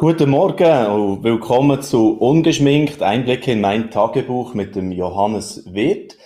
[0.00, 6.16] Guten Morgen und willkommen zu Ungeschminkt Einblicke in mein Tagebuch mit dem Johannes Wirth.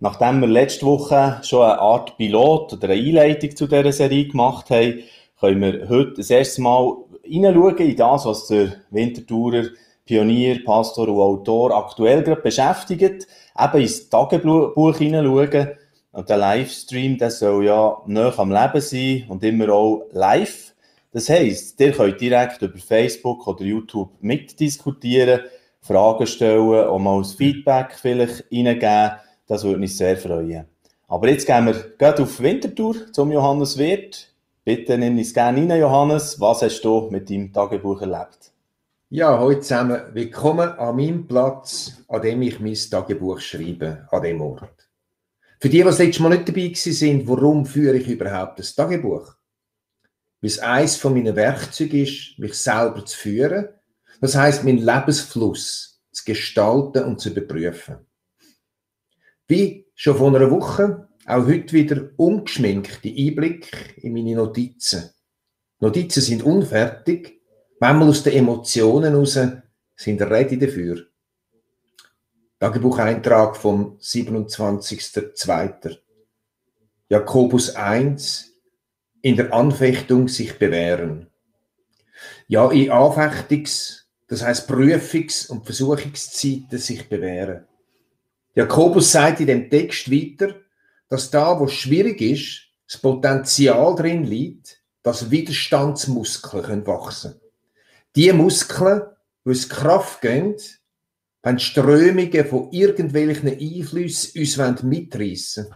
[0.00, 4.70] Nachdem wir letzte Woche schon eine Art Pilot oder eine Einleitung zu dieser Serie gemacht
[4.70, 5.00] haben,
[5.38, 9.64] können wir heute das erste Mal hineinschauen in das, was der Winterthurer
[10.06, 13.26] Pionier, Pastor und Autor aktuell gerade beschäftigt.
[13.62, 15.72] Eben ins Tagebuch hineinschauen.
[16.12, 20.72] Und der Livestream, der soll ja näher am Leben sein und immer auch live.
[21.18, 25.40] Das heisst, ihr könnt direkt über Facebook oder YouTube mitdiskutieren,
[25.80, 29.18] Fragen stellen, auch mal als Feedback vielleicht reingeben.
[29.48, 30.66] Das würde mich sehr freuen.
[31.08, 34.32] Aber jetzt gehen wir gleich auf Wintertour zum Johannes Wirth.
[34.62, 36.40] Bitte nimm uns gerne rein, Johannes.
[36.40, 38.52] Was hast du mit deinem Tagebuch erlebt?
[39.10, 40.00] Ja, heute zusammen.
[40.12, 44.88] Willkommen an meinem Platz, an dem ich mein Tagebuch schreibe, an dem Ort.
[45.58, 49.37] Für die, die das letzte Mal nicht dabei sind, warum führe ich überhaupt das Tagebuch?
[50.40, 53.68] Weil es eines von meinen Werkzeugen ist, mich selber zu führen.
[54.20, 57.98] Das heißt, meinen Lebensfluss zu gestalten und zu überprüfen.
[59.46, 65.10] Wie schon vor einer Woche, auch heute wieder ungeschminkte Einblick in meine Notizen.
[65.80, 67.40] Notizen sind unfertig,
[67.80, 69.38] manchmal aus den Emotionen heraus,
[69.96, 71.06] sind ready dafür.
[72.58, 75.98] Tagebucheintrag vom 27.02.
[77.08, 78.47] Jakobus 1,
[79.22, 81.28] in der Anfechtung sich bewähren.
[82.46, 87.66] Ja, in Anfechtungs-, das heißt Prüfungs- und Versuchungszeiten sich bewähren.
[88.54, 90.56] Jakobus sagt in dem Text weiter,
[91.08, 97.40] dass da, wo schwierig ist, das Potenzial drin liegt, dass Widerstandsmuskeln wachsen können.
[98.16, 99.02] Die Muskeln,
[99.44, 100.56] die es Kraft geben,
[101.42, 105.74] wenn Strömungen von irgendwelchen Einflüssen uns mitreißen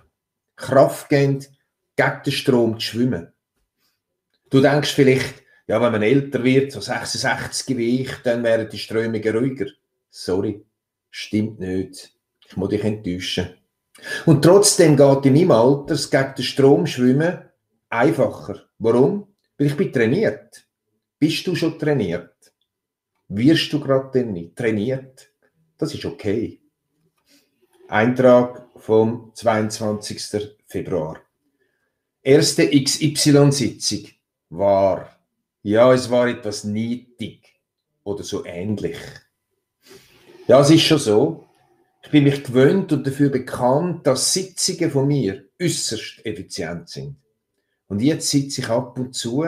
[0.57, 1.45] Kraft geben,
[1.97, 3.33] gegen den Strom zu schwimmen.
[4.51, 8.79] Du denkst vielleicht, ja, wenn man älter wird, so 66 wie ich, dann wären die
[8.79, 9.67] Strömungen ruhiger.
[10.11, 10.65] Sorry,
[11.11, 12.13] stimmt nicht.
[12.47, 13.55] Ich muss dich enttäuschen.
[14.27, 17.39] Und trotzdem geht in meinem Alter gegen den Strom schwimmen
[17.89, 18.69] einfacher.
[18.79, 19.29] Warum?
[19.57, 20.67] Weil ich bin trainiert.
[21.19, 22.35] Bist du schon trainiert?
[23.29, 25.31] Wirst du gerade denn nicht trainiert?
[25.79, 26.61] Das ist okay.
[27.89, 30.57] Eintrag vom 22.
[30.67, 31.21] Februar.
[32.25, 34.07] Erste XY-Sitzung
[34.51, 35.17] war,
[35.63, 37.61] ja, es war etwas niedrig
[38.05, 38.99] oder so ähnlich.
[40.47, 41.49] Ja, es ist schon so.
[42.05, 47.17] Ich bin mich gewöhnt und dafür bekannt, dass Sitzungen von mir äußerst effizient sind.
[47.89, 49.45] Und jetzt sitze ich ab und zu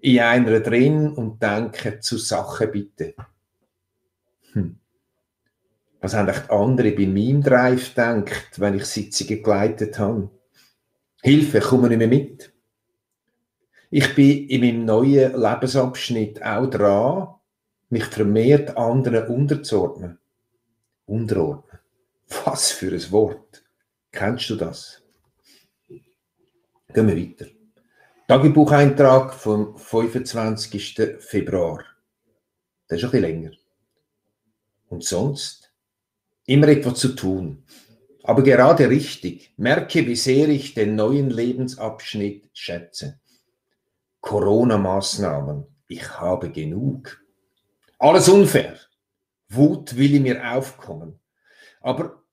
[0.00, 3.14] in einer drin und denke zu Sache bitte.
[4.52, 4.78] Hm.
[6.00, 10.30] Was haben echt andere bei meinem Drive gedacht, wenn ich Sitzungen geleitet habe?
[11.26, 12.52] Hilfe, komme nicht mehr mit.
[13.90, 17.34] Ich bin in meinem neuen Lebensabschnitt auch dran,
[17.90, 20.20] mich vermehrt anderen unterzuordnen.
[21.04, 21.80] Unterordnen.
[22.44, 23.64] Was für ein Wort.
[24.12, 25.02] Kennst du das?
[26.94, 27.46] Gehen wir weiter.
[28.28, 31.16] Tagebucheintrag vom 25.
[31.18, 31.82] Februar.
[32.86, 33.50] Das ist ein bisschen länger.
[34.90, 35.72] Und sonst?
[36.44, 37.64] Immer etwas zu tun.
[38.26, 39.52] Aber gerade richtig.
[39.56, 43.20] Merke, wie sehr ich den neuen Lebensabschnitt schätze.
[44.20, 45.64] Corona-Maßnahmen.
[45.86, 47.24] Ich habe genug.
[48.00, 48.78] Alles unfair.
[49.48, 51.20] Wut will in mir aufkommen.
[51.80, 52.24] Aber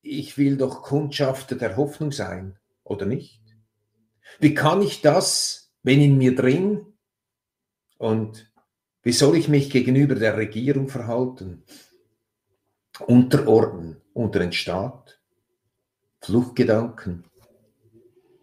[0.00, 3.42] ich will doch Kundschafter der Hoffnung sein, oder nicht?
[4.40, 6.86] Wie kann ich das, wenn in mir drin?
[7.98, 8.50] Und
[9.02, 11.62] wie soll ich mich gegenüber der Regierung verhalten?
[13.06, 15.18] Unterordnen unter den Staat?
[16.22, 17.24] Fluchtgedanken?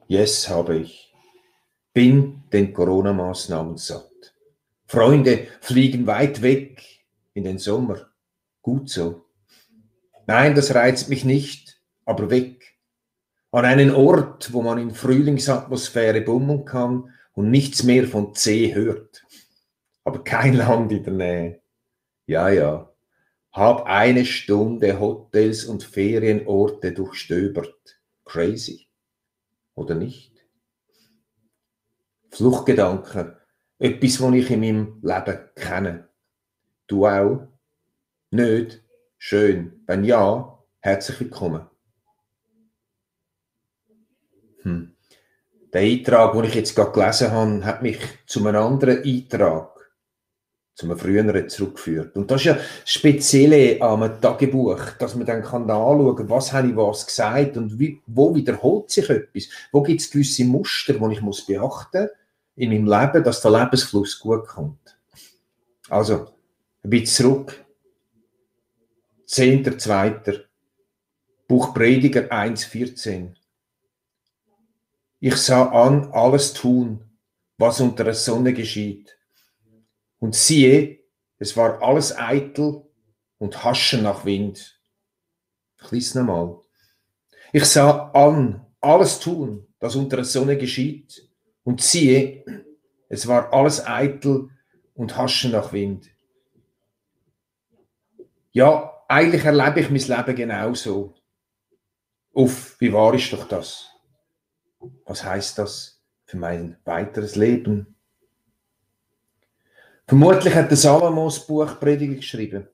[0.08, 1.10] Yes, habe ich
[1.94, 4.34] bin den Corona-Maßnahmen satt.
[4.86, 6.82] Freunde fliegen weit weg
[7.34, 8.10] in den Sommer.
[8.62, 9.26] Gut so.
[10.26, 12.78] Nein, das reizt mich nicht, aber weg.
[13.52, 19.26] An einen Ort, wo man in Frühlingsatmosphäre bummeln kann und nichts mehr von C hört.
[20.04, 21.62] Aber kein Land in der Nähe.
[22.28, 22.89] Ja, ja.
[23.60, 28.00] Hab eine Stunde Hotels und Ferienorte durchstöbert.
[28.24, 28.88] Crazy.
[29.76, 30.32] Oder nicht?
[32.30, 33.36] Fluchtgedanken.
[33.78, 36.08] Etwas, was ich in meinem Leben kenne.
[36.88, 37.50] Du auch?
[38.32, 38.82] Nicht?
[39.18, 39.84] Schön.
[39.88, 41.68] Wenn ja, herzlich willkommen.
[44.62, 44.96] Hm.
[45.74, 49.79] Der Eintrag, den ich jetzt gerade gelesen habe, hat mich zu einem anderen Eintrag,
[50.80, 52.16] zu einem früheren zurückgeführt.
[52.16, 52.54] Und das ist ja
[53.86, 57.78] an einem Tagebuch, dass man dann kann anschauen kann, was habe ich was gesagt und
[57.78, 59.50] wie, wo wiederholt sich etwas.
[59.74, 62.12] Wo gibt es gewisse Muster, die ich muss beachten muss
[62.56, 64.98] in meinem Leben, dass der Lebensfluss gut kommt.
[65.90, 66.30] Also,
[66.84, 67.66] ein bisschen zurück.
[69.28, 70.46] 10.2.
[71.46, 73.34] Buch Prediger 1,14.
[75.20, 77.04] Ich sah an alles tun,
[77.58, 79.19] was unter der Sonne geschieht.
[80.20, 81.00] Und siehe,
[81.38, 82.84] es war alles eitel
[83.38, 84.80] und haschen nach Wind.
[85.82, 86.60] Ich lese nochmal.
[87.54, 91.28] Ich sah an alles tun, das unter der Sonne geschieht.
[91.64, 92.44] Und siehe,
[93.08, 94.50] es war alles eitel
[94.94, 96.10] und haschen nach Wind.
[98.52, 101.16] Ja, eigentlich erlebe ich mein Leben genauso.
[102.34, 103.90] Uff, wie wahr ist doch das?
[105.06, 107.96] Was heißt das für mein weiteres Leben?
[110.10, 112.68] Vermutlich hat der Salomo das Buch Prediger geschrieben.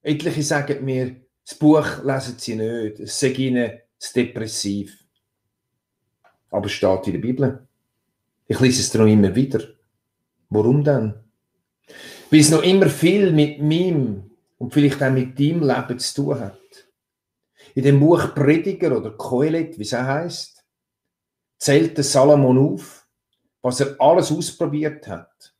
[0.00, 1.14] Etliche sagen mir,
[1.44, 5.04] das Buch lesen sie nicht, es sei ihnen zu depressiv.
[6.50, 7.68] Aber es steht in der Bibel.
[8.46, 9.60] Ich lese es noch immer wieder.
[10.48, 11.12] Warum denn?
[12.30, 16.40] Weil es noch immer viel mit meinem und vielleicht auch mit deinem Leben zu tun
[16.40, 16.88] hat.
[17.74, 20.64] In dem Buch Prediger oder Kohelet, wie es auch heisst,
[21.58, 23.06] zählt der Salomon auf,
[23.60, 25.53] was er alles ausprobiert hat.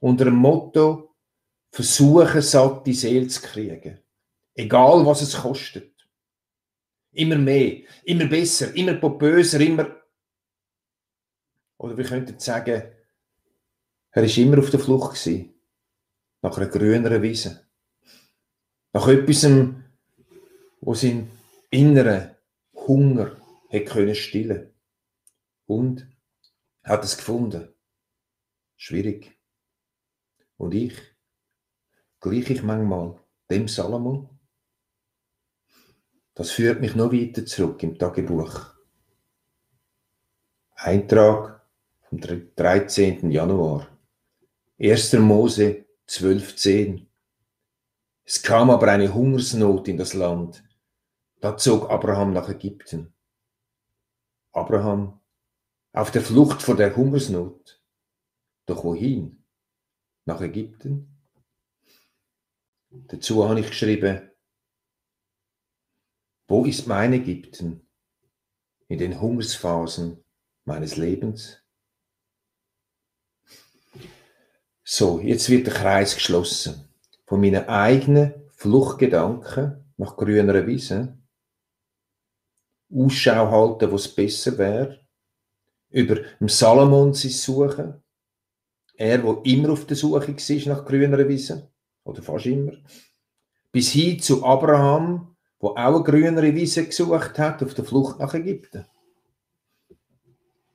[0.00, 1.14] Unter dem Motto,
[1.70, 4.00] versuchen, satte Seele zu kriegen.
[4.54, 5.94] Egal, was es kostet.
[7.12, 10.00] Immer mehr, immer besser, immer popöser, immer.
[11.78, 12.92] Oder wir könnten sagen,
[14.12, 15.54] er ist immer auf der Flucht gewesen.
[16.42, 17.66] Nach einer grüneren Wiese.
[18.92, 19.46] Nach etwas,
[20.80, 21.30] wo sein
[21.70, 22.36] inneren
[22.74, 23.36] Hunger
[23.68, 24.72] hätte können stillen.
[25.66, 26.06] Und
[26.82, 27.72] hat es gefunden.
[28.76, 29.39] Schwierig.
[30.60, 30.92] Und ich?
[32.20, 33.18] Gleich ich manchmal
[33.50, 34.28] dem Salomon?
[36.34, 38.74] Das führt mich noch weiter zurück im Tagebuch.
[40.74, 41.66] Eintrag
[42.02, 43.30] vom 13.
[43.30, 43.88] Januar.
[44.78, 45.14] 1.
[45.14, 47.06] Mose 12.10.
[48.24, 50.62] Es kam aber eine Hungersnot in das Land.
[51.40, 53.14] Da zog Abraham nach Ägypten.
[54.52, 55.20] Abraham
[55.94, 57.82] auf der Flucht vor der Hungersnot.
[58.66, 59.39] Doch wohin?
[60.30, 61.08] Nach Ägypten?
[63.08, 64.30] Dazu habe ich geschrieben,
[66.46, 67.84] wo ist mein Ägypten
[68.86, 70.24] in den Hungersphasen
[70.64, 71.60] meines Lebens?
[74.84, 76.88] So, jetzt wird der Kreis geschlossen.
[77.26, 81.18] Von meinen eigenen Fluchtgedanken nach grüner Wiese,
[82.88, 85.04] Ausschau halten, wo es besser wäre,
[85.88, 88.04] über Salomon sein Suchen,
[89.00, 91.72] er, wo immer auf der Suche war nach grüner Wiese,
[92.04, 92.72] oder fast immer,
[93.72, 98.34] bis hin zu Abraham, wo auch eine grünere Wiese gesucht hat auf der Flucht nach
[98.34, 98.84] Ägypten.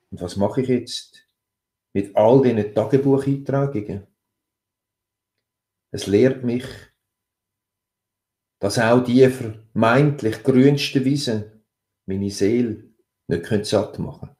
[0.10, 1.28] Und was mache ich jetzt
[1.94, 4.08] mit all diesen Tagebucheintragungen?
[5.92, 6.66] Es lehrt mich,
[8.60, 11.62] dass auch die vermeintlich grünste Wiese
[12.08, 12.90] meine Seele
[13.28, 14.38] nicht satt machen können.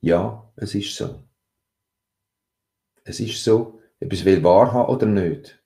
[0.00, 1.23] Ja, es ist so.
[3.04, 5.62] Es ist so, es will wahr haben oder nicht.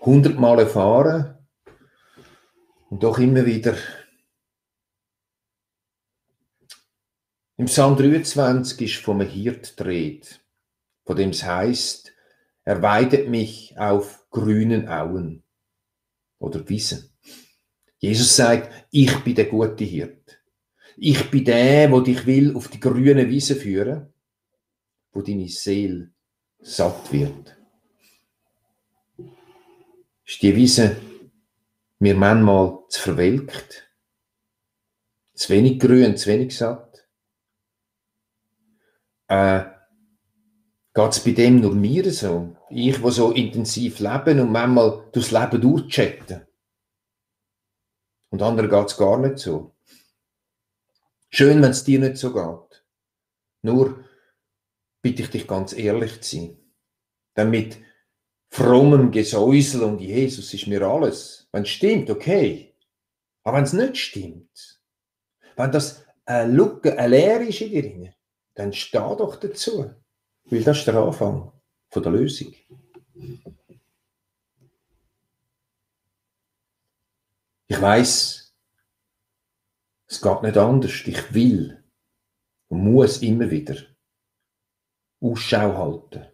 [0.00, 1.38] Hundertmal erfahren
[2.90, 3.76] und doch immer wieder.
[7.56, 10.40] Im Psalm 23 ist vom Hirt dreht,
[11.04, 12.12] von dem es heißt,
[12.64, 15.42] er weidet mich auf grünen Auen
[16.38, 17.10] oder Wiesen.
[17.98, 20.40] Jesus sagt, ich bin der gute Hirt.
[20.96, 24.12] Ich bin der, wo dich will auf die grüne Wiese führen,
[25.12, 26.12] wo deine Seele
[26.60, 27.56] satt wird.
[30.24, 30.96] Ist die Wiese
[31.98, 33.90] mir manchmal zu verwelkt?
[35.34, 37.08] Zu wenig grün, zu wenig satt?
[39.28, 39.64] Äh,
[40.98, 42.56] Geht es bei dem nur mir so?
[42.70, 46.44] Ich, wo so intensiv leben und manchmal durchs Leben durchchatten.
[48.30, 49.76] Und anderen geht es gar nicht so.
[51.30, 52.84] Schön, wenn es dir nicht so geht.
[53.62, 54.04] Nur
[55.02, 56.58] bitte ich dich ganz ehrlich zu sein.
[57.36, 57.78] Denn mit
[58.50, 61.48] frommem Gesäusel und Jesus ist mir alles.
[61.52, 62.74] Wenn es stimmt, okay.
[63.44, 64.80] Aber wenn es nicht stimmt,
[65.56, 67.70] wenn das eine Lücke, eine Leere ist in
[68.02, 68.14] dir,
[68.54, 69.94] dann steh doch dazu.
[70.44, 71.52] Weil das ist der Anfang
[71.90, 72.54] von der Lösung.
[77.70, 78.54] Ich weiß,
[80.06, 81.02] es geht nicht anders.
[81.06, 81.84] Ich will
[82.68, 83.76] und muss immer wieder
[85.20, 86.26] Ausschau halten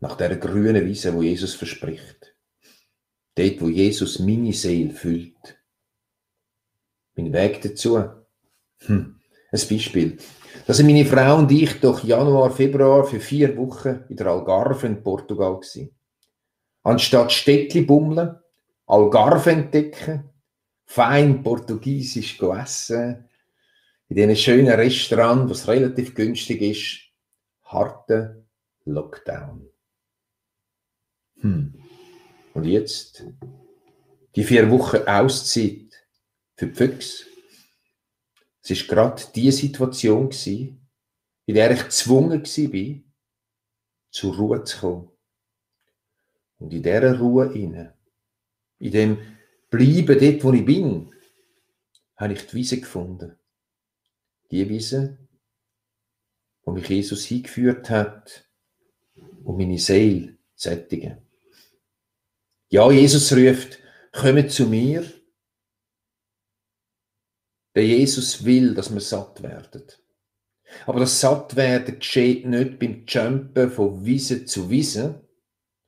[0.00, 2.34] nach der grünen Wiese, wo Jesus verspricht.
[3.34, 5.58] Dort, wo Jesus meine Seele füllt.
[7.16, 8.04] Mein Weg dazu?
[8.80, 9.20] Hm.
[9.50, 10.18] Ein Beispiel.
[10.66, 14.86] Da sind meine Frau und ich doch Januar, Februar für vier Wochen in der Algarve
[14.86, 15.90] in Portugal gewesen.
[16.82, 18.36] Anstatt Städtli bummeln,
[18.86, 20.28] Algarve entdecken,
[20.84, 23.28] fein portugiesisch essen,
[24.08, 27.03] in diesen schönen Restaurant, was relativ günstig ist,
[27.64, 28.44] harter
[28.84, 29.68] Lockdown.
[31.40, 31.74] Hm.
[32.54, 33.24] Und jetzt
[34.36, 36.06] die vier Wochen Auszeit
[36.56, 37.24] für die Füchse.
[38.62, 43.02] Es war gerade die Situation, in der ich gezwungen war,
[44.10, 45.10] zur Ruhe zu kommen.
[46.58, 49.18] Und in dieser Ruhe in dem
[49.70, 51.12] Bleiben dort, wo ich bin,
[52.16, 53.36] habe ich die Wiese gefunden.
[54.50, 55.23] Die Wiese,
[56.64, 58.48] wo mich Jesus hingeführt hat,
[59.44, 61.18] um meine Seele zu sättigen.
[62.70, 63.78] Ja, Jesus ruft,
[64.12, 65.04] kommt zu mir.
[67.74, 69.84] Der Jesus will, dass wir satt werden.
[70.86, 75.24] Aber das Sattwerden geschieht nicht beim Jumpen von Wiese zu Wiese,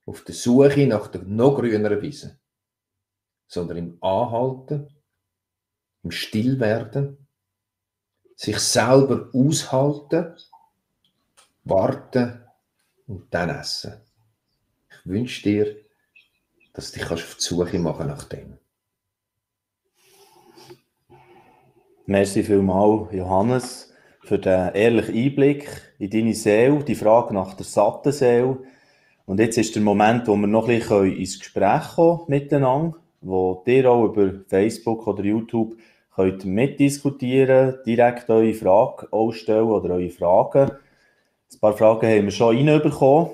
[0.05, 2.39] auf der Suche nach der noch grüneren Wiese,
[3.49, 4.89] sondern im Anhalten,
[6.03, 7.27] im Stillwerden,
[8.37, 10.37] sich selber aushalten,
[11.67, 12.43] warten
[13.07, 13.95] und dann essen.
[14.91, 15.77] Ich wünsche dir,
[16.73, 18.59] dass du dich auf die Suche machen nach dem.
[22.07, 23.93] Merci vielmals, Johannes,
[24.23, 25.69] für den ehrlichen Einblick
[25.99, 28.59] in deine Seele, die Frage nach der satten Seele.
[29.25, 33.63] Und jetzt ist der Moment, wo wir noch ein bisschen ins Gespräch kommen miteinander, wo
[33.67, 35.77] ihr auch über Facebook oder YouTube
[36.15, 40.71] könnt mitdiskutieren, direkt eure Frage ausstellen oder eure Fragen.
[41.53, 43.31] Ein paar Fragen haben wir schon reinbekommen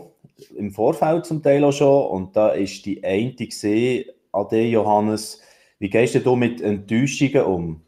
[0.56, 2.06] im Vorfeld zum Teil auch schon.
[2.10, 5.40] Und da ist die eine gesehen, Ade Johannes.
[5.78, 7.80] Wie gehst du mit Enttäuschungen um?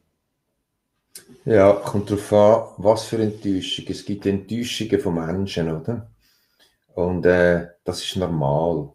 [1.45, 3.91] Ja, kommt darauf an, was für Enttäuschungen.
[3.91, 6.11] Es gibt Enttäuschungen von Menschen, oder?
[6.95, 8.93] Und äh, das ist normal.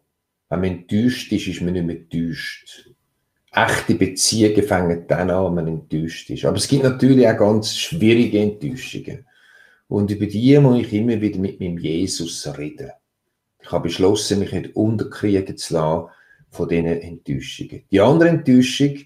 [0.48, 2.90] Wenn man enttäuscht ist, ist man nicht mehr enttäuscht.
[3.52, 6.44] Echte Beziehungen fangen dann an, wenn man enttäuscht ist.
[6.44, 9.26] Aber es gibt natürlich auch ganz schwierige Enttäuschungen.
[9.90, 12.92] Und über die muss ich immer wieder mit meinem Jesus reden.
[13.60, 16.10] Ich habe beschlossen, mich nicht unterkriegen zu lassen
[16.48, 17.82] von diesen Enttäuschungen.
[17.90, 19.00] Die andere Enttäuschung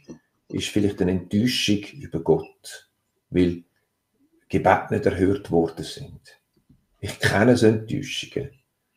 [0.48, 2.90] ist vielleicht eine Enttäuschung über Gott,
[3.30, 3.64] weil
[4.50, 6.20] Gebete nicht erhört worden sind.
[7.00, 8.50] Ich kenne so Enttäuschungen.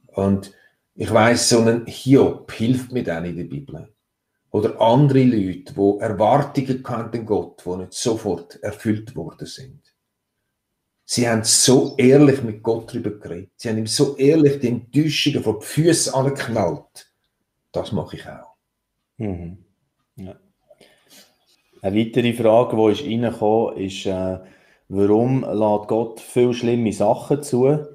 [0.08, 0.52] Und
[0.94, 3.88] ich weiß, so ein Hiob hilft mir dann in der Bibel.
[4.52, 9.87] Oder andere Leute, die Erwartungen an Gott, die nicht sofort erfüllt worden sind.
[11.10, 13.52] Sie haben so ehrlich mit Gott darüber geredet.
[13.56, 17.10] Sie haben ihm so ehrlich die Enttäuschungen vor die Füße angeknallt.
[17.72, 18.56] Das mache ich auch.
[19.16, 19.58] Mhm.
[20.18, 20.36] Ja.
[21.82, 24.40] Eine weitere Frage, die ist reingekommen ist, äh,
[24.90, 27.86] warum lädt Gott viel schlimme Sachen zu?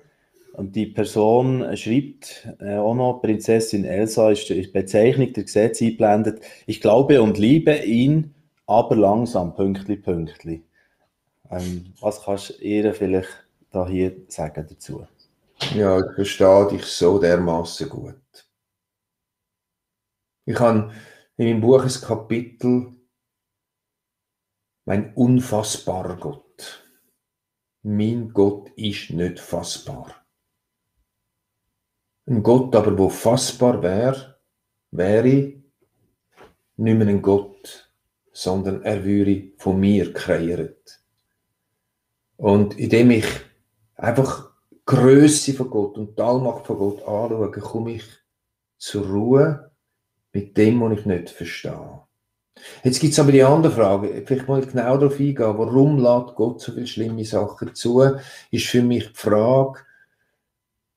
[0.54, 6.40] Und die Person schreibt äh, auch noch, Prinzessin Elsa ist die Bezeichnung der Gesetze eingeblendet.
[6.64, 8.34] Ich glaube und liebe ihn,
[8.66, 10.62] aber langsam, pünktli, pünktli.
[11.52, 15.06] Ähm, was kannst du ihr vielleicht da hier sagen dazu?
[15.74, 18.16] Ja, ich verstehe dich so dermaßen gut.
[20.46, 20.92] Ich habe
[21.36, 22.94] in meinem Buch ein Kapitel
[24.86, 26.88] Mein unfassbarer Gott.
[27.82, 30.24] Mein Gott ist nicht fassbar.
[32.26, 34.40] Ein Gott aber, wo fassbar wäre,
[34.90, 35.62] wäre nicht
[36.76, 37.92] mehr ein Gott,
[38.32, 41.01] sondern er würde von mir kreiert.
[42.42, 43.24] Und indem ich
[43.94, 44.50] einfach
[44.84, 48.04] Größe von Gott und die Allmacht von Gott anschaue, komme ich
[48.78, 49.70] zur Ruhe
[50.32, 52.00] mit dem, was ich nicht verstehe.
[52.82, 56.60] Jetzt gibt es aber die andere Frage, vielleicht mal genau darauf eingehen, warum lädt Gott
[56.60, 58.02] so viele schlimme Sachen zu,
[58.50, 59.78] ist für mich die Frage,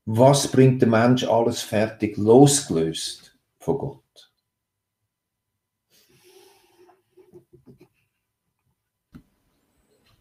[0.06, 4.32] was bringt der Mensch alles fertig losgelöst von Gott?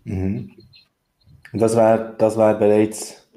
[0.05, 0.64] Mhm.
[1.55, 3.29] Und das wäre das wär bereits,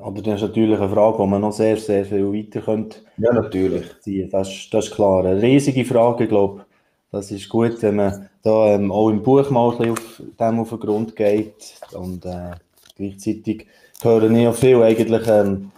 [0.00, 2.98] oder das ist natürlich eine Frage, die man noch sehr, sehr viel weiter könnte.
[3.18, 3.84] Ja, natürlich.
[4.00, 4.30] Ziehen.
[4.30, 5.24] Das, das ist klar.
[5.24, 6.64] Eine riesige Frage, glaube.
[7.10, 10.68] Das ist gut, wenn man da ähm, auch im Buch mal ein auf dem auf
[10.68, 11.74] den Grund geht.
[11.92, 12.52] Und äh,
[12.96, 13.66] gleichzeitig
[14.02, 15.72] höre ich auch viel eigentlich ähm,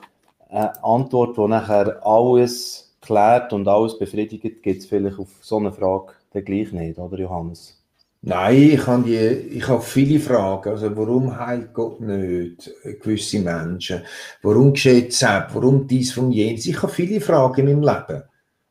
[0.51, 5.73] eine Antwort, die nachher alles klärt und alles befriedigt, gibt es vielleicht auf so eine
[5.73, 7.83] Frage dann gleich nicht, oder Johannes?
[8.27, 10.71] Nein, ich habe, die, ich habe viele Fragen.
[10.71, 14.03] Also, warum heilt Gott nicht gewisse Menschen?
[14.43, 16.65] Warum geschieht es Warum dies von jenes?
[16.67, 18.23] Ich habe viele Fragen in meinem Leben.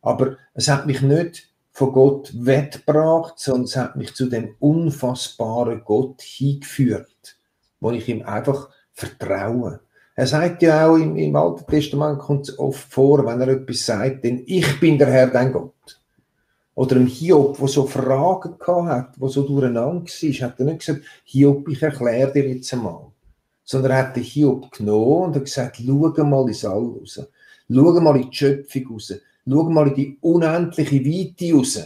[0.02, 5.84] Aber es hat mich nicht von Gott weggebracht, sondern es hat mich zu dem unfassbaren
[5.86, 7.38] Gott hingeführt.
[7.84, 9.82] wo ich ihm einfach vertraue.
[10.16, 13.86] Er sagt ja auch im, im Alten Testament kommt es oft vor, wenn er etwas
[13.86, 16.02] sagt, denn ich bin der Herr, dein Gott.
[16.76, 18.56] Oder ein Hiob, der so Fragen
[18.88, 23.12] hat, wo so durcheinander war, hat er nicht gesagt, Hiob, ich erkläre dir jetzt einmal.
[23.64, 27.22] Sondern er hat den Hiob genommen und hat gesagt, schau mal ins All raus.
[27.70, 29.14] Schau mal in die Schöpfung raus.
[29.48, 31.80] Schau mal in die unendliche Weite raus.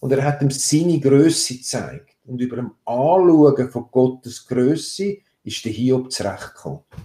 [0.00, 2.16] Und er hat ihm seine Größe gezeigt.
[2.24, 6.80] Und über dem Anschauen von Gottes Größe ist der Hiob zurechtgekommen.
[6.90, 7.04] Am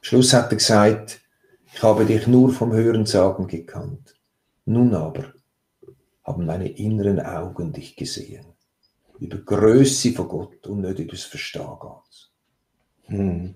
[0.00, 1.20] Schluss hat er gesagt,
[1.72, 4.14] ich habe dich nur vom Hörensagen gekannt.
[4.66, 5.34] Nun aber
[6.24, 8.46] haben meine inneren Augen dich gesehen.
[9.18, 11.68] Über Größe von Gott und nicht über das Verstehen
[13.06, 13.54] hm.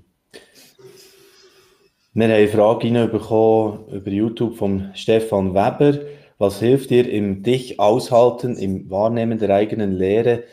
[2.12, 6.00] Wir haben eine Frage bekommen über YouTube von Stefan Weber.
[6.38, 10.44] Was hilft dir im Dich aushalten, im Wahrnehmen der eigenen Lehre,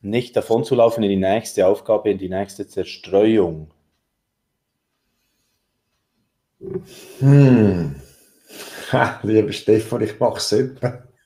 [0.00, 3.70] nicht davon zu laufen in die nächste Aufgabe, in die nächste Zerstreuung?
[7.20, 7.96] Hm.
[8.92, 10.48] Ha, lieber Stefan, ich mache es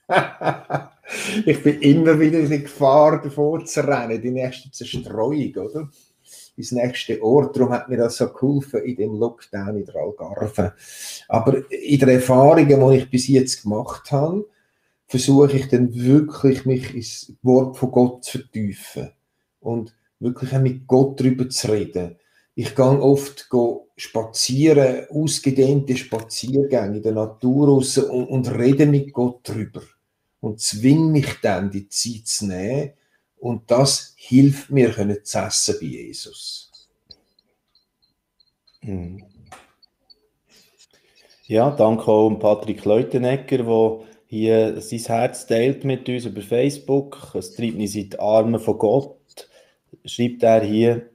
[1.45, 5.89] ich bin immer wieder in Gefahr, davor zu rennen, die nächste Zerstreuung, oder?
[6.57, 7.55] ins nächste Ort.
[7.55, 10.73] Darum hat mir das so geholfen in dem Lockdown in der Algarve.
[11.27, 14.45] Aber in den Erfahrungen, die ich bis jetzt gemacht habe,
[15.07, 19.11] versuche ich dann wirklich, mich ins Wort von Gott zu vertiefen
[19.61, 22.17] und wirklich auch mit Gott darüber zu reden.
[22.55, 23.47] Ich gehe oft
[23.95, 29.81] spazieren, ausgedehnte Spaziergänge in der Natur raus und, und rede mit Gott darüber
[30.39, 32.91] und zwinge mich dann, die Zeit zu nehmen
[33.37, 36.71] und das hilft mir, können zu essen bei Jesus.
[38.81, 39.23] Hm.
[41.45, 47.31] Ja, danke auch Patrick Leutenegger, der hier sein Herz teilt mit uns über Facebook.
[47.35, 49.49] Es treibt mich in die Arme von Gott,
[50.03, 51.09] schreibt er hier.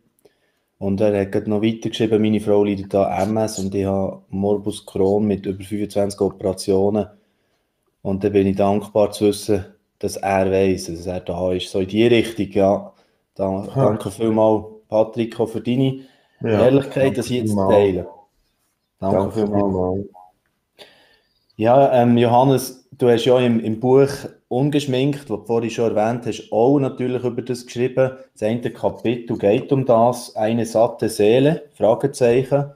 [0.78, 5.24] Und er hat noch weitergeschrieben, meine Frau leidet da MS und ich habe Morbus Crohn
[5.24, 7.06] mit über 25 Operationen.
[8.02, 9.64] Und da bin ich dankbar zu wissen,
[9.98, 11.70] dass er weiß, dass er da ist.
[11.70, 12.92] So in die Richtung, ja.
[13.34, 16.00] Da, danke vielmals, Patrick, für deine
[16.42, 18.06] ja, Ehrlichkeit, das hier zu teilen.
[18.98, 20.06] Danke, danke vielmals.
[21.56, 24.08] Ja, ähm, Johannes, du hast ja im, im Buch
[24.48, 28.12] Ungeschminkt, was du vorhin schon erwähnt hast, auch natürlich über das geschrieben.
[28.34, 32.70] Das eine Kapitel geht um das, eine satte Seele, Fragezeichen.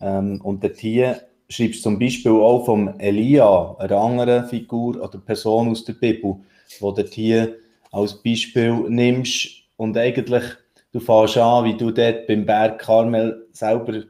[0.00, 5.70] Ähm, und dort hier schreibst zum Beispiel auch vom Elia, einer anderen Figur oder Person
[5.70, 6.36] aus der Bibel,
[6.80, 7.56] wo du hier
[7.90, 10.44] als Beispiel nimmst und eigentlich
[10.92, 14.02] du fährst an, wie du dort beim Berg Karmel selber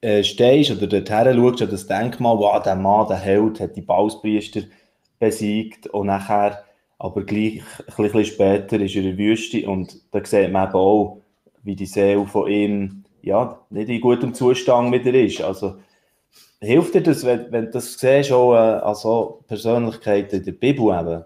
[0.00, 3.76] äh, stehst oder dort her schaust, an das Denkmal, wow, der Mann, der Held, hat
[3.76, 4.62] die Bauspriester
[5.18, 6.64] besiegt und nachher,
[6.98, 10.74] aber gleich ein bisschen später ist er in der Wüste und da sieht man eben
[10.74, 11.22] auch,
[11.62, 15.40] wie die Seele von ihm ja, nicht in gutem Zustand wieder ist.
[15.40, 15.76] Also
[16.60, 20.86] hilft dir das, wenn, wenn du das siehst, auch äh, also Persönlichkeiten in der Bibel
[20.98, 21.24] eben?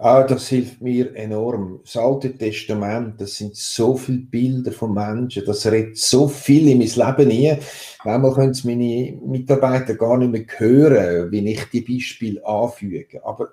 [0.00, 1.80] Ah, das hilft mir enorm.
[1.82, 6.78] Das Alte Testament, das sind so viele Bilder von Menschen, das redet so viel in
[6.78, 7.58] mein Leben hinein.
[8.04, 13.24] Manchmal können es meine Mitarbeiter gar nicht mehr hören, wie ich die Beispiele anfüge.
[13.24, 13.48] Aber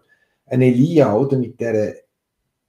[0.45, 1.95] ein Elia, oder, mit der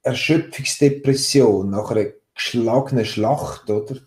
[0.01, 3.97] Erschöpfungsdepression nach einer geschlagenen Schlacht, oder?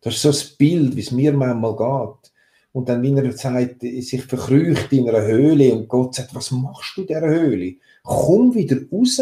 [0.00, 2.29] Das ist so ein Bild, wie es mir manchmal geht.
[2.72, 6.96] Und dann, wie er sagt, sich verkrücht in einer Höhle und Gott sagt, was machst
[6.96, 7.76] du in dieser Höhle?
[8.02, 9.20] komm wieder raus.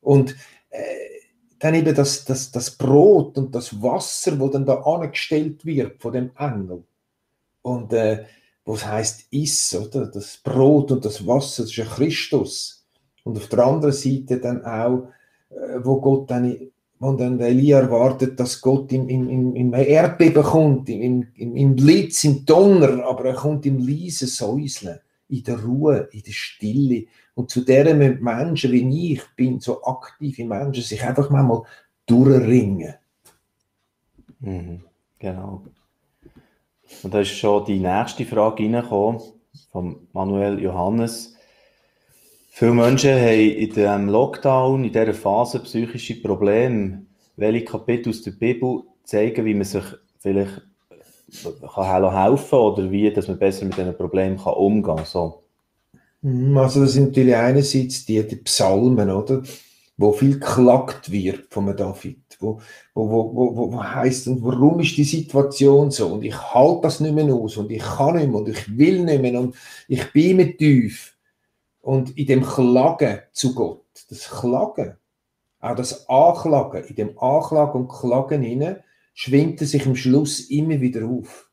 [0.00, 0.36] Und
[0.70, 0.82] äh,
[1.58, 6.12] dann eben das, das, das Brot und das Wasser, wo dann da angestellt wird von
[6.12, 6.84] dem Engel.
[7.62, 8.24] Und äh,
[8.64, 10.06] was heißt is, oder?
[10.06, 12.86] Das Brot und das Wasser, das ist ja Christus.
[13.24, 15.08] Und auf der anderen Seite dann auch,
[15.50, 16.70] äh, wo Gott dann,
[17.00, 22.24] wo dann Elia erwartet, dass Gott im, im, im Erdbeben kommt, im, im, im Blitz,
[22.24, 27.04] im Donner, aber er kommt im leisen Säuseln, in der Ruhe, in der Stille.
[27.34, 31.62] Und zu deren Menschen wie ich bin, so aktive Menschen, sich einfach mal
[32.06, 32.94] durchringen.
[34.40, 34.80] Mhm,
[35.18, 35.62] genau.
[37.02, 39.20] Und da ist schon die nächste Frage reingekommen
[39.70, 41.37] von Manuel Johannes.
[42.58, 47.06] Viele Menschen haben in diesem Lockdown, in dieser Phase psychische Probleme.
[47.36, 49.84] Welche Kapitel aus der Bibel zeigen, wie man sich
[50.18, 50.60] vielleicht
[51.72, 55.04] kann helfen kann oder wie dass man besser mit diesen Problemen umgehen kann?
[55.04, 55.44] So.
[56.22, 59.40] Mhm, also das sind natürlich einerseits die, die Psalmen, oder?
[59.96, 62.58] Wo viel klagt wird von David, wo,
[62.92, 66.98] wo, wo, wo, wo heißt und warum ist die Situation so und ich halte das
[66.98, 69.54] nicht mehr aus und ich kann nicht mehr und ich will nicht mehr und
[69.86, 71.14] ich bin mit tief
[71.80, 74.96] und in dem Klagen zu Gott, das Klagen,
[75.60, 78.82] auch das Anklagen, in dem Anklagen und Klagen hinein
[79.14, 81.50] schwingt er sich am Schluss immer wieder auf.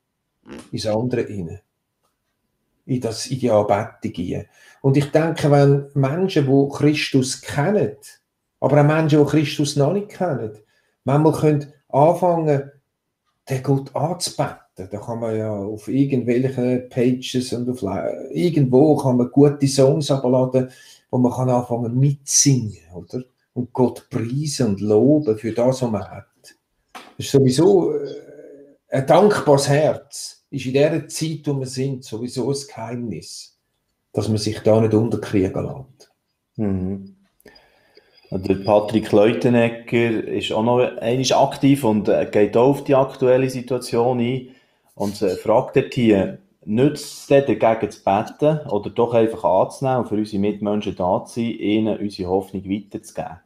[0.71, 1.61] Ins andere inne.
[2.85, 4.45] In das, Anbetung
[4.81, 7.97] Und ich denke, wenn Menschen, die Christus kennen,
[8.59, 10.55] aber auch Menschen, die Christus noch nicht kennen,
[11.03, 12.71] manchmal können anfangen,
[13.49, 14.89] den Gott anzubeten.
[14.91, 17.81] Da kann man ja auf irgendwelchen Pages und auf,
[18.31, 20.69] irgendwo kann man gute Songs abladen,
[21.09, 23.23] wo man kann anfangen mitzusingen, oder?
[23.53, 26.25] Und Gott preisen und loben für das, was man hat.
[26.93, 30.45] Das ist sowieso äh, ein dankbares Herz.
[30.49, 33.57] Ist in der Zeit, wo wir sind, sowieso ein Geheimnis,
[34.11, 36.11] dass man sich da nicht unterkriegen lässt.
[36.57, 37.14] Mhm.
[38.31, 43.49] Der Patrick Leutenegger ist auch noch einmal aktiv und äh, geht auch auf die aktuelle
[43.49, 44.47] Situation ein
[44.95, 50.09] und äh, fragt dort hier, nützt es dagegen zu beten oder doch einfach anzunehmen und
[50.09, 53.39] für unsere Mitmenschen da zu sein, ihnen unsere Hoffnung weiterzugeben?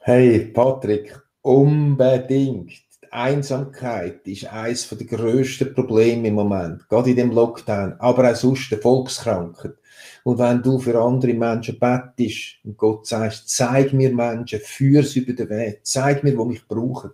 [0.00, 2.70] Hey Patrick, unbedingt.
[2.70, 8.36] Die Einsamkeit ist eines der grössten Probleme im Moment, gerade in dem Lockdown, aber auch
[8.36, 9.79] sonst der Volkskrankheit.
[10.24, 15.20] Und wenn du für andere Menschen bettest und Gott sagst, zeig mir Menschen, führ sie
[15.20, 17.12] über den Weg, zeig mir, wo mich brauchen.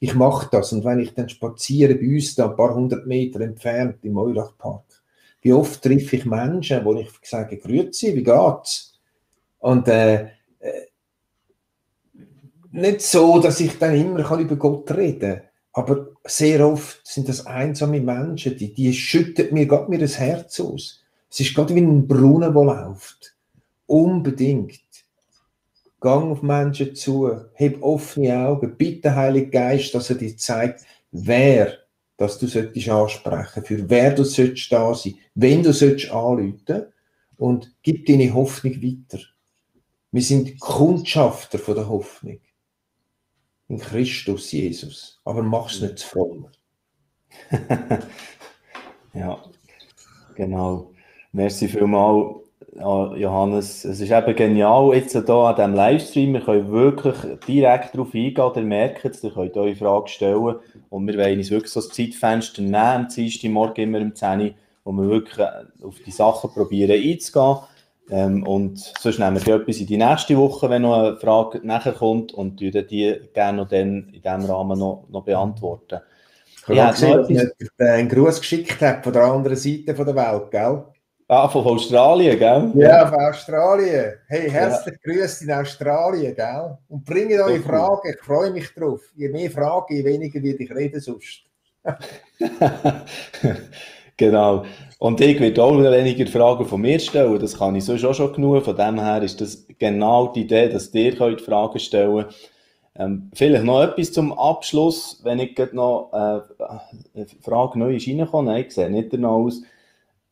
[0.00, 0.72] Ich mache das.
[0.72, 4.84] Und wenn ich dann spaziere bei uns da ein paar hundert Meter entfernt im Eulachpark,
[5.42, 8.98] wie oft treffe ich Menschen, wo ich sage, grüezi, wie geht's?
[9.58, 10.24] Und äh,
[10.60, 10.86] äh,
[12.72, 17.28] nicht so, dass ich dann immer kann über Gott reden kann, aber sehr oft sind
[17.28, 21.04] das einsame Menschen, die, die schütten mir gerade mir das Herz aus.
[21.36, 23.36] Es ist gerade wie ein Brunnen, der läuft.
[23.84, 24.80] Unbedingt.
[26.00, 31.74] Gang auf Menschen zu, heb offene Augen, bitte Heilige Geist, dass er dir zeigt, wer
[32.16, 36.86] dass du solltest ansprechen, für wer du solltest da sein, wenn du solltest anrufen
[37.36, 39.22] und gib deine Hoffnung weiter.
[40.12, 42.40] Wir sind Kundschafter von der Hoffnung
[43.68, 46.48] in Christus Jesus, aber mach es nicht zu fromm.
[49.12, 49.44] ja,
[50.34, 50.95] genau.
[51.36, 52.36] Merci vielmals,
[52.78, 53.84] Johannes.
[53.84, 56.32] Es ist eben genial jetzt hier an diesem Livestream.
[56.32, 57.14] Wir können wirklich
[57.46, 58.52] direkt darauf eingehen.
[58.54, 60.54] Ihr merkt es, ihr könnt eure Frage stellen.
[60.88, 64.40] Und wir wollen uns wirklich so ein Zeitfenster nehmen, am Dienstag Morgen immer um 10
[64.40, 64.50] Uhr,
[64.84, 67.58] wo wir wirklich äh, auf die Sachen probieren einzugehen.
[68.08, 71.92] Ähm, und sonst nehmen wir etwas in die nächste Woche, wenn noch eine Frage nachher
[71.92, 72.70] kommt und die
[73.34, 76.00] gerne noch dann in diesem Rahmen noch, noch beantworten.
[76.66, 80.50] Ich habe gesehen, dass ihr einen Gruß geschickt habt von der anderen Seite der Welt,
[80.50, 80.84] gell?
[81.28, 82.70] Ah, von Australien, gell?
[82.76, 84.12] Ja, von Australien.
[84.28, 85.12] Hey, herzlich ja.
[85.12, 86.78] grüßt in Australien, gell?
[86.88, 89.00] Und bringt eure Fragen, ich freue mich drauf.
[89.16, 91.42] Je mehr Fragen, je weniger werde ich reden sonst.
[94.16, 94.64] genau.
[95.00, 98.32] Und ich werde auch weniger Fragen von mir stellen, das kann ich sonst auch schon
[98.32, 98.64] genug.
[98.64, 102.50] Von dem her ist das genau die Idee, dass ihr könnt Fragen stellen könnt.
[102.98, 106.40] Ähm, vielleicht noch etwas zum Abschluss, wenn ich noch äh,
[107.14, 108.52] eine Frage neu ist reingekommen.
[108.52, 109.62] Nein, ich sehe nicht danach aus.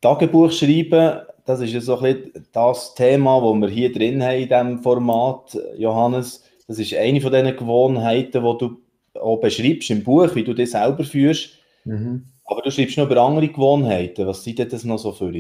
[0.05, 4.37] Tagebuch schreiben, das ist ja so ein bisschen das Thema, das wir hier drin haben
[4.37, 6.45] in diesem Format, Johannes.
[6.69, 8.77] Das ist eine von diesen Gewohnheiten, die du
[9.19, 11.59] auch beschreibst im Buch, wie du das selber führst.
[11.85, 12.27] Mhm.
[12.45, 14.27] Aber du schreibst noch über andere Gewohnheiten.
[14.27, 15.33] Was sind denn das noch so für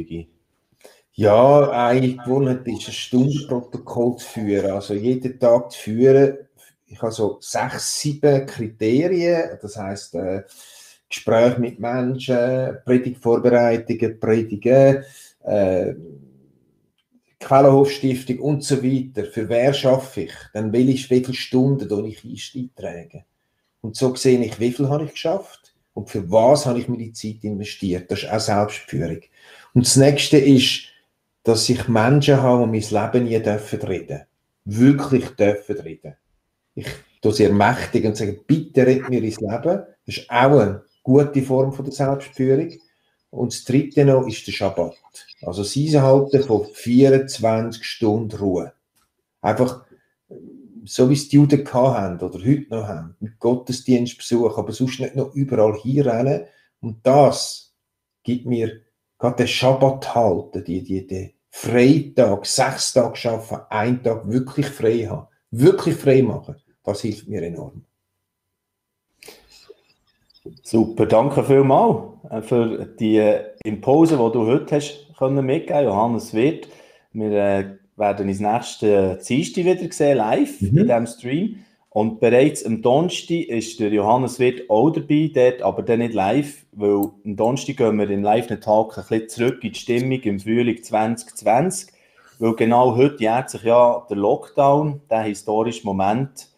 [1.12, 4.70] Ja, eine Gewohnheit ist ein Stundenprotokoll zu führen.
[4.70, 6.38] Also jeden Tag zu führen.
[6.86, 9.58] Ich habe so sechs, sieben Kriterien.
[9.60, 10.42] Das heißt, äh,
[11.08, 15.04] Gespräche mit Menschen, Predigtvorbereitungen, Predigen,
[15.44, 15.94] äh,
[17.38, 19.24] Quellenhofstiftung und so weiter.
[19.24, 20.32] Für wer schaffe ich?
[20.52, 23.24] Dann will ich, wie viele Stunden ich eintrage.
[23.82, 27.12] Und so sehe ich, wie viel habe ich geschafft und für was habe ich die
[27.12, 28.10] Zeit investiert.
[28.10, 29.20] Das ist auch Selbstführung.
[29.74, 30.84] Und das nächste ist,
[31.42, 34.22] dass ich Menschen habe, die mein Leben nie dürfen reden.
[34.64, 36.16] Wirklich dürfen reden.
[36.74, 36.86] Ich
[37.20, 39.82] tue sie ermächtigen und sage, bitte red mir ins Leben.
[40.06, 42.72] Das ist auch ein gute Form von der Selbstführung.
[43.30, 44.96] Und das dritte noch ist der Schabbat.
[45.42, 48.72] Also das Einhalten von 24 Stunden Ruhe.
[49.40, 49.84] Einfach,
[50.84, 55.14] so wie es die Juden haben oder heute noch haben, mit Gottesdienstbesuch, aber sonst nicht
[55.14, 56.44] noch überall hier rennen.
[56.80, 57.74] Und das
[58.22, 58.80] gibt mir
[59.18, 65.06] gerade den Schabbat halten, die, die, die Freitag, sechs Tage arbeiten, einen Tag wirklich frei
[65.08, 66.56] haben, wirklich frei machen.
[66.82, 67.84] Das hilft mir enorm.
[70.62, 76.34] Super, danke vielmals äh, für die äh, Impulse, die du heute hast können mitgeben, Johannes
[76.34, 76.68] Wirth.
[77.12, 77.64] Wir äh,
[77.96, 80.78] werden uns nächste Dienstag wieder sehen, live mhm.
[80.78, 81.64] in diesem Stream.
[81.90, 86.66] Und bereits am Donnerstag ist der Johannes Wirth auch dabei, dort, aber dann nicht live,
[86.72, 90.82] weil am Donnerstag gehen wir im Live-Talk ein bisschen zurück in die Stimmung im Frühling
[90.82, 91.92] 2020,
[92.40, 96.48] weil genau heute jährt sich ja der Lockdown, der historische Moment.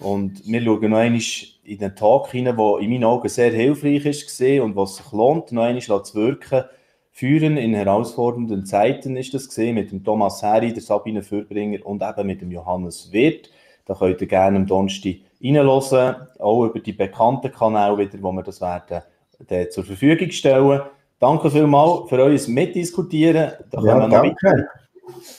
[0.00, 1.20] Und wir schauen noch einmal
[1.64, 5.52] in den Talk hinein, der in meinen Augen sehr hilfreich ist und was sich lohnt,
[5.52, 6.64] noch einmal zu wirken.
[7.10, 12.02] Führen in herausfordernden Zeiten ist das gesehen mit dem Thomas Heri, der Sabine Fürbringer und
[12.02, 13.50] eben mit dem Johannes Wirth.
[13.86, 18.42] Da könnt ihr gerne am Donnerstag reinhören, auch über die bekannten Kanäle wieder, wo wir
[18.42, 19.02] das werden
[19.48, 20.82] äh, zur Verfügung stellen.
[21.20, 23.52] Danke vielmals für euer Mitdiskutieren.
[23.70, 24.68] Da ja, danke.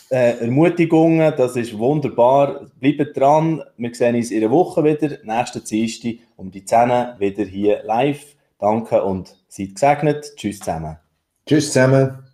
[0.10, 2.68] Äh, Ermutigungen, das ist wunderbar.
[2.80, 3.64] Bleibt dran.
[3.78, 8.36] Wir sehen uns in einer Woche wieder, nächste Dienstag um die 10 wieder hier live.
[8.60, 10.34] Danke und seid gesegnet.
[10.36, 10.98] Tschüss zusammen.
[11.46, 12.25] Tschüss zusammen.